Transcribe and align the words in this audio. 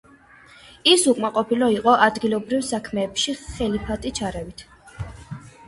ის 0.93 1.03
უკმაყოფილო 1.11 1.67
იყო 1.75 1.93
ადგილობრივ 2.07 2.65
საქმეებში 2.71 3.37
ხალიფატი 3.45 4.17
ჩარევით. 4.23 4.69